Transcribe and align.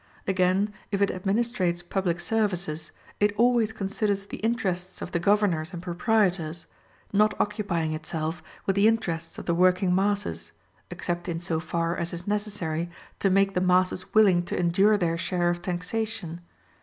Again, 0.27 0.73
if 0.91 0.99
it 0.99 1.11
administrates 1.11 1.87
public 1.87 2.19
services, 2.19 2.91
it 3.19 3.35
always 3.37 3.71
considers 3.71 4.25
the 4.25 4.37
interests 4.37 4.99
of 4.99 5.11
the 5.11 5.19
governors 5.19 5.73
and 5.73 5.79
proprietors, 5.83 6.65
not 7.13 7.39
occupying 7.39 7.93
itself 7.93 8.41
with 8.65 8.75
the 8.75 8.87
interests 8.87 9.37
of 9.37 9.45
the 9.45 9.53
working 9.53 9.93
masses, 9.93 10.53
except 10.89 11.29
in 11.29 11.39
so 11.39 11.59
far 11.59 11.95
as 11.95 12.13
is 12.13 12.25
necessary 12.25 12.89
to 13.19 13.29
make 13.29 13.53
the 13.53 13.61
masses 13.61 14.11
willing 14.11 14.41
to 14.45 14.57
endure 14.59 14.97
their 14.97 15.19
share 15.19 15.51
of 15.51 15.61
taxation. 15.61 16.41